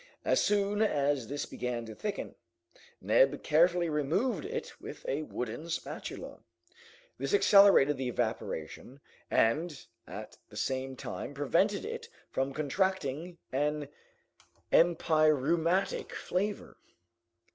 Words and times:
As 0.25 0.41
soon 0.41 0.81
as 0.81 1.27
this 1.27 1.45
began 1.45 1.85
to 1.85 1.93
thicken, 1.93 2.33
Neb 2.99 3.43
carefully 3.43 3.87
removed 3.87 4.45
it 4.45 4.81
with 4.81 5.07
a 5.07 5.21
wooden 5.21 5.69
spatula; 5.69 6.39
this 7.19 7.35
accelerated 7.35 7.97
the 7.97 8.07
evaporation, 8.09 8.99
and 9.29 9.85
at 10.07 10.39
the 10.49 10.57
same 10.57 10.95
time 10.95 11.35
prevented 11.35 11.85
it 11.85 12.09
from 12.31 12.51
contracting 12.51 13.37
an 13.51 13.89
empyreumatic 14.73 16.13
flavor. 16.13 16.77